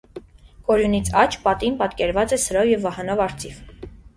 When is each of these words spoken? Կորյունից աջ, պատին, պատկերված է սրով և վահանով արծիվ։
Կորյունից 0.69 1.11
աջ, 1.25 1.37
պատին, 1.45 1.77
պատկերված 1.83 2.35
է 2.39 2.43
սրով 2.47 2.67
և 2.73 2.83
վահանով 2.87 3.25
արծիվ։ 3.29 3.65